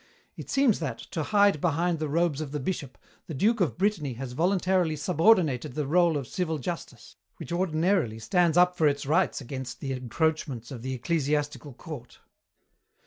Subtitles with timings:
[0.35, 4.13] It seems that, to hide behind the robes of the Bishop, the duke of Brittany
[4.13, 9.41] has voluntarily subordinated the rôle of civil justice, which ordinarily stands up for its rights
[9.41, 12.17] against the encroachments of the ecclesiastical court.